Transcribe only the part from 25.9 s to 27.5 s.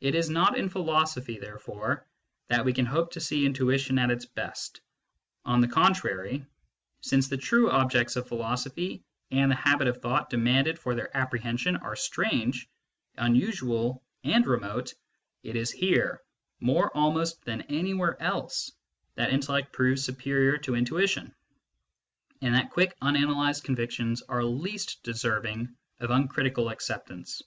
of uncritical acceptance.